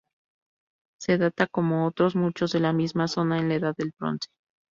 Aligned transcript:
Se 0.99 1.19
datan, 1.19 1.47
como 1.51 1.85
otros 1.85 2.15
muchos 2.15 2.51
de 2.51 2.59
la 2.59 2.73
misma 2.73 3.07
zona, 3.07 3.37
en 3.37 3.49
la 3.49 3.53
Edad 3.53 3.75
del 3.77 3.93
Bronce. 3.99 4.29